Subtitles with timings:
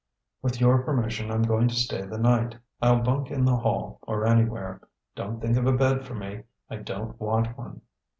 [0.41, 2.55] With your permission, I'm going to stay the night.
[2.81, 4.81] I'll bunk in the hall, or anywhere.
[5.15, 7.81] Don't think of a bed for me; I don't want one."